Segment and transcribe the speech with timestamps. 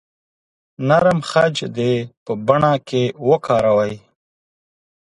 [0.87, 1.93] نرم خج دې
[2.23, 3.95] په بڼه کې وکاروئ.